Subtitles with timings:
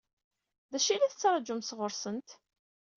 [0.71, 2.29] D acu i la tettṛaǧum sɣur-sent?